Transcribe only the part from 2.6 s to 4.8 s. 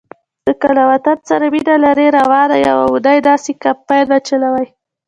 یوه اونۍ داسی کمپاین وچلوئ